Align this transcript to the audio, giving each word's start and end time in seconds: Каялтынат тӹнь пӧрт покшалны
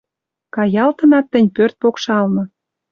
Каялтынат 0.55 1.25
тӹнь 1.31 1.53
пӧрт 1.55 1.75
покшалны 1.81 2.43